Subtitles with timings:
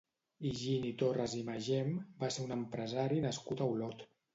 [0.47, 1.95] Higini Torras i Magem
[2.25, 4.09] va ser un empresari nascut a Olot.